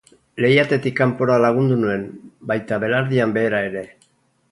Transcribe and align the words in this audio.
Leihatetik 0.43 0.95
kanpora 0.99 1.35
lagundu 1.45 1.77
nuen, 1.81 2.07
baita 2.53 2.81
belardian 2.85 3.37
behera 3.37 3.61
ere. 3.69 3.85